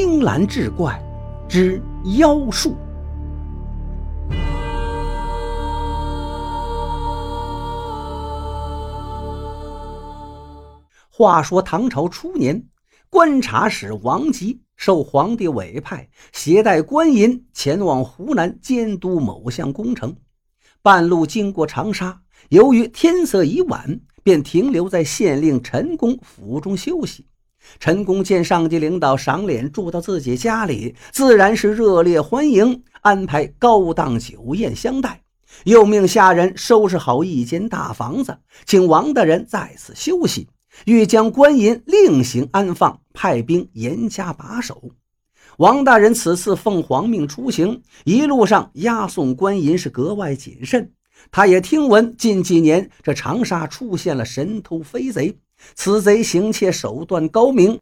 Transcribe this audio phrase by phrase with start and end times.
[0.00, 0.96] 青蓝志怪
[1.48, 1.82] 之
[2.18, 2.76] 妖术。
[11.10, 12.64] 话说唐朝初年，
[13.10, 20.14] 观察使王吉受皇帝委派，携带官银前往湖南监督某项工程。
[20.80, 27.26] 半路经过长沙，由于天色已晚，便停留在县令陈公府中休息。
[27.78, 35.22] 陈公见上级领导赏脸住到自己家里，自然是热烈欢迎，安排高档酒宴相待，
[35.64, 40.48] 又命下人收拾好一间大房子，请王大人在此休息，
[40.86, 44.90] 欲将官银另行安放，派兵严加把守。
[45.58, 50.92] 王大人此次奉皇命出行，一路上押送官银是格外谨慎。
[51.32, 55.36] 他也听闻近几年这长沙出现了神偷飞贼。
[55.74, 57.78] 此贼行窃手段高明，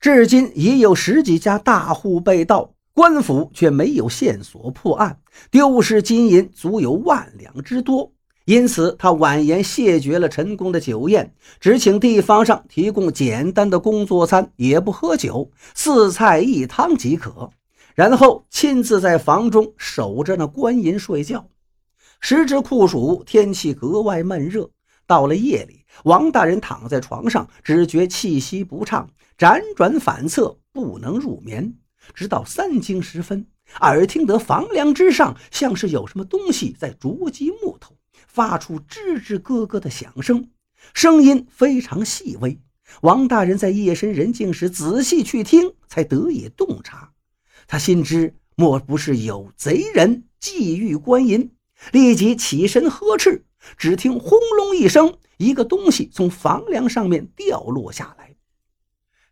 [0.00, 5.18] 至今已有十几家大户被盗，官府却没有线索破案，
[5.50, 8.12] 丢失金银足有万两之多。
[8.44, 17.50] 因此，他婉言谢绝了陈公的酒宴，只请地方上提供简单的工作餐，也不喝酒，四菜一汤即可。
[17.96, 21.48] 然后亲自在房中守着那官银睡觉。
[22.20, 24.70] 时值酷暑，天气格外闷热。
[25.06, 31.74] 到了夜里，王大人躺在床上，只觉气息不畅，辗转反侧，不能入眠。
[32.14, 33.46] 直到三更时分，
[33.80, 37.96] 耳听得房梁之上像是有什么东西在啄击木头，
[38.26, 40.50] 发出吱吱咯咯的响声，
[40.92, 42.60] 声音非常细微。
[43.02, 47.12] 王大人在夜深人静时仔细去听，才得以洞察。
[47.66, 51.50] 他心知莫不是有贼人觊觎官银，
[51.92, 53.45] 立即起身呵斥。
[53.76, 58.34] 只听轰隆一声，一个东西从房梁上面掉落下来，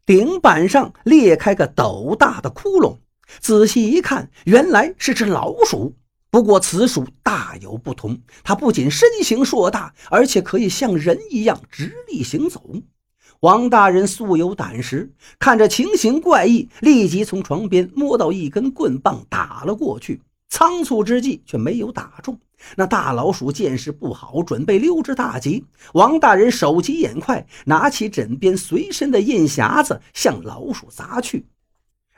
[0.07, 2.99] 顶板上裂开个斗大的窟窿。
[3.41, 5.97] 仔细一看，原来是只老鼠。
[6.31, 12.61] 不过此鼠大有不同，它不仅身形硕大，而且可以像人一样直立行走。
[13.41, 20.23] 王大人素有胆识，看着情形怪异，立即从床边摸到一根棍棒，打了过去。
[20.49, 22.39] 仓促之际，却没有打中。
[22.77, 25.65] 那大老鼠见势不好，准备溜之大吉。
[25.93, 31.47] 王大人手疾眼快，拿起枕边随身的印匣子，向老鼠砸去。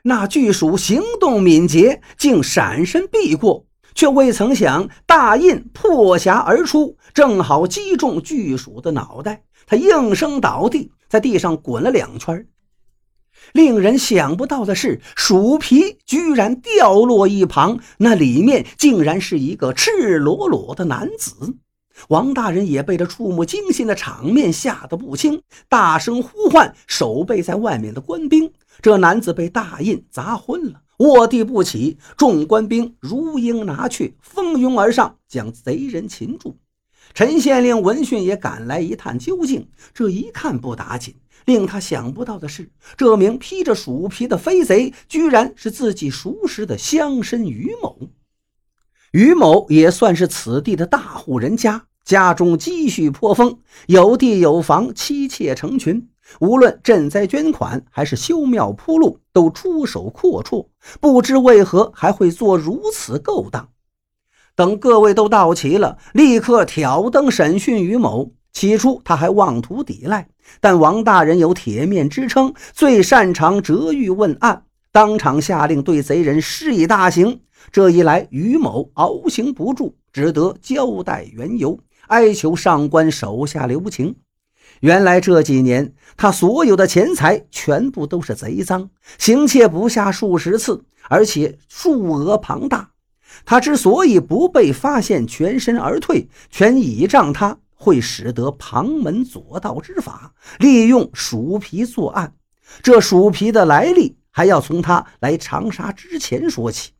[0.03, 9.43] 那巨鼠行动敏捷，竟闪身避过，却未曾想大印破匣而出，正好击中巨鼠的脑袋。
[9.67, 12.47] 他应声倒地，在地上滚了两圈。
[13.53, 21.57] 令人想不到的是，鼠皮居然掉落一旁，那里面竟然是一个赤裸裸的男子。
[22.09, 28.53] 王大人也被这触目惊心的场面吓得不轻，大声呼唤守备在外面的官兵。
[28.83, 31.97] 这男子被大印砸昏了，卧地不起。
[32.19, 36.59] 众官兵如鹰拿雀，蜂拥而上，将贼人擒住。
[37.15, 41.15] 陈县令闻讯也赶来一探究竟，这一看不打紧。
[41.45, 47.97] 令他想不到的是，这名披着鼠皮的飞贼，居然是自己熟识的乡绅于某。
[49.13, 56.09] 于某也算是此地的大户人家，家中积蓄颇丰，有地有房，妻妾成群。
[56.41, 60.67] 无论赈灾捐款，还是修庙铺路，都出手阔绰。
[61.01, 63.69] 不知为何还会做如此勾当。
[64.57, 68.33] 等各位都到齐了，立刻挑灯审讯于某。
[68.53, 70.29] 起初他还妄图抵赖，
[70.61, 77.41] 但王大人有铁面之称，最擅长折狱问案，当场下令对贼人施以大刑。
[77.71, 84.17] 这一来，于某熬刑不住，只得交代缘由，哀求上官手下留情。
[84.81, 92.89] 原来这几年他所有的钱财全部都是贼赃，行窃不下数十次，而且数额庞大。
[93.45, 97.59] 他之所以不被发现，全身而退，全倚仗他。
[97.79, 102.33] 会使得旁门左道之法利用鼠皮作案，
[102.83, 106.93] 这鼠皮的来历还要从他来长沙之前说起。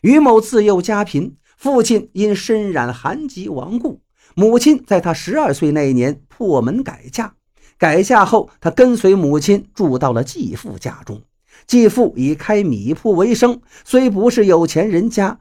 [0.00, 4.02] 于某自幼家贫，父亲因身染寒疾亡故，
[4.34, 7.34] 母亲在他十二岁那年破门改嫁。
[7.78, 11.22] 改嫁后，他跟随母亲住到了继父家中。
[11.68, 15.38] 继父以开米铺为生，虽不是有钱人家，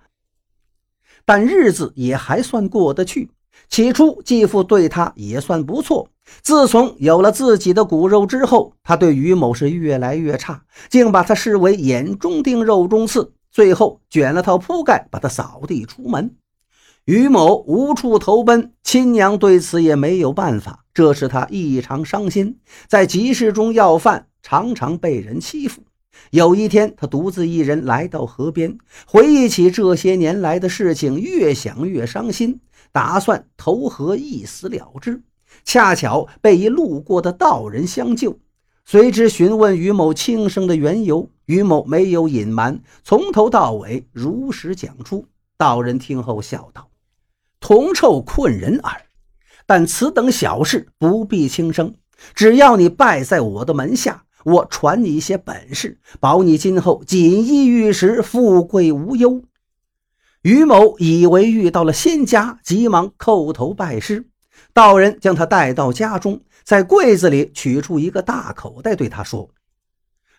[1.30, 3.30] 但日子也还算过得去。
[3.70, 6.10] 起初，继父对他也算不错。
[6.42, 13.32] 自从有了自己的骨肉之后，他对于某是越来越差，竟把他视为眼中钉、肉中刺。
[13.52, 16.36] 最后卷了套铺盖，把他扫地出门。
[17.06, 22.58] 于某无处投奔，亲娘对此也没有办法，这使他异常伤心。
[22.88, 25.84] 在集市中要饭，常常被人欺负。
[26.32, 28.78] 有一天，他独自一人来到河边，
[29.08, 32.60] 回忆起这些年来的事情，越想越伤心，
[32.92, 35.22] 打算投河一死了之。
[35.64, 38.40] 恰巧被一路过的道人相救，
[38.86, 41.30] 随之询问于某轻生的缘由。
[41.46, 45.26] 于某没有隐瞒，从头到尾如实讲出。
[45.58, 46.92] 道人听后笑道
[47.60, 49.02] ：“铜臭困人耳，
[49.66, 51.96] 但此等小事不必轻生。
[52.36, 59.44] 只要你拜在我的门下。”我传你一些本事，保你今后锦衣玉食，富贵无忧。
[60.42, 64.28] 于某以为遇到了仙家，急忙叩头拜师。
[64.74, 69.50] 道人将他带到家中，在柜子里取出一个大口袋，对他说：“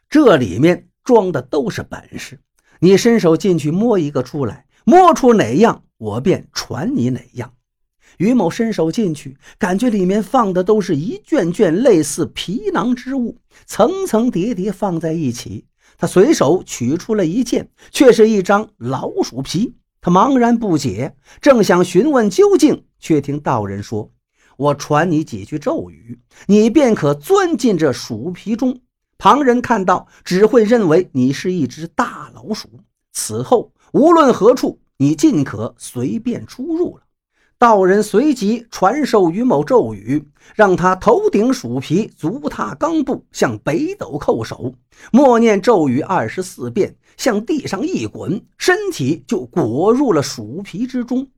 [0.08, 2.40] 这里面装的都是本事，
[2.78, 7.52] 你伸手进去摸一个出来，摸出哪样，我便传你哪样。”
[8.18, 13.36] 于某伸手进去，感觉里面放的都是一卷卷类似皮囊之物，
[13.66, 15.64] 层层叠叠放在一起。
[15.96, 19.74] 他随手取出了一件，却是一张老鼠皮。
[20.00, 24.10] 他茫然不解，正想询问究竟，却听道人说
[24.56, 28.80] ：“我传你几句咒语，你便可钻进这鼠皮中。
[29.18, 32.70] 旁人看到，只会认为你是一只大老鼠。
[33.12, 37.02] 此后无论何处，你尽可随便出入了。”
[37.60, 40.24] 道人随即传授于某咒语，
[40.54, 44.72] 让他头顶鼠皮，足踏钢布，向北斗叩首，
[45.12, 51.28] 默念咒语二十四遍，向地上一滚，身体就裹入了鼠皮之中。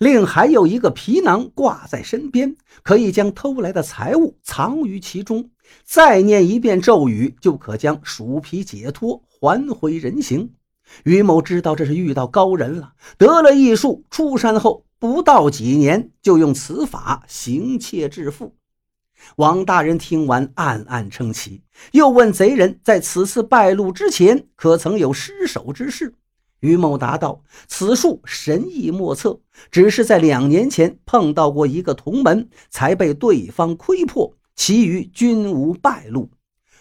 [0.00, 5.48] 另还有一个皮囊挂在身边，可以将偷来的财物藏于其中。
[5.84, 10.50] 再念一遍咒语，就可将鼠皮解脱，还回人形。
[11.04, 14.84] 于某知道这是遇到高人了，得了异术，出山后。
[15.00, 18.56] 不到几年，就用此法行窃致富。
[19.36, 21.62] 王大人听完，暗暗称奇，
[21.92, 26.14] 又问贼人在此次败露之前，可曾有失手之事？
[26.58, 29.38] 于某答道：“此术神异莫测，
[29.70, 36.28] 只是在两年前碰到过一个同门，才被对方窥破，其余均无败露。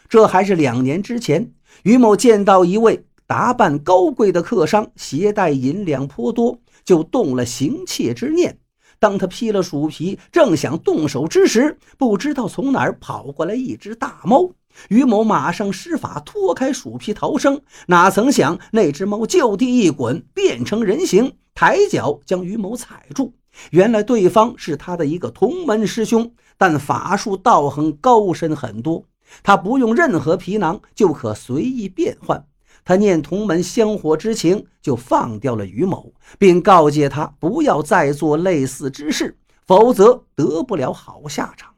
[0.09, 1.51] 这还是两年之前。”
[1.83, 6.57] 于某见到一位打扮高贵的客商，携带银两颇多。
[6.85, 8.57] 就动了行窃之念。
[8.97, 14.49] 当他披了鼠皮，正想动手之时，不知道从哪儿跑过来一只大猫。
[14.87, 23.33] 于某马上施法脱开鼠皮逃生，哪曾想那只猫就地一滚，变成人形，抬脚将于某踩住。
[23.71, 29.03] 原来对方是他的一个同门师兄，但法术道行高深很多，
[29.43, 32.45] 他不用任何皮囊就可随意变换。
[32.87, 41.73] 他念同门香火之情，就放掉了于某，并告诫他不要再做类似之事，否则得不了好下场。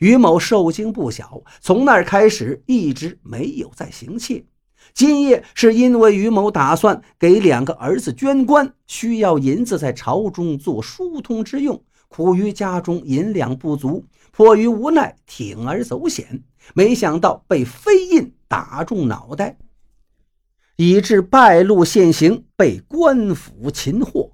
[0.00, 4.44] 于某受惊不小，从那儿开始一直没有再行窃。
[4.92, 16.42] 今夜是因为于某打算给两个儿子捐官，需要银子在朝中做疏通之用，苦于家中银两不足，迫于无奈铤而走险，
[16.74, 19.56] 没想到被飞印打中脑袋。
[20.82, 24.29] 以致败露现行，被官府擒获。